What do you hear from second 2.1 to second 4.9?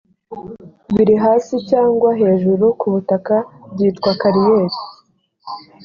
hejuru ku butaka byitwa kariyeri.